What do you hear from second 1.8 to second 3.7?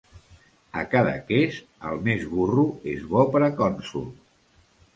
el més burro és bo per a